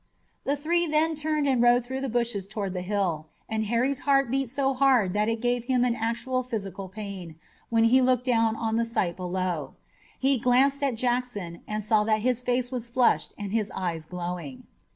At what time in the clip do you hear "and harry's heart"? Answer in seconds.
3.47-4.31